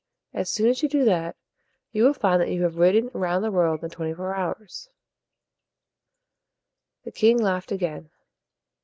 As 0.33 0.49
soon 0.49 0.67
as 0.67 0.81
you 0.81 0.89
do 0.89 1.05
that, 1.05 1.35
you 1.91 2.03
will 2.03 2.15
find 2.15 2.41
that 2.41 2.49
you 2.49 2.63
have 2.63 2.77
ridden 2.77 3.11
round 3.13 3.43
the 3.43 3.51
world 3.51 3.83
in 3.83 3.91
twenty 3.91 4.15
four 4.15 4.33
hours." 4.33 4.89
The 7.03 7.11
king 7.11 7.37
laughed 7.37 7.71
again. 7.71 8.09